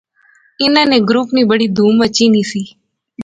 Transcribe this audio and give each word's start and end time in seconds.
انیں 0.61 0.89
نے 0.91 0.97
گروپ 1.09 1.27
نی 1.35 1.41
بڑی 1.51 1.67
دھوم 1.75 1.93
مچی 1.99 2.25
نی 2.33 2.41
سی 2.51 2.61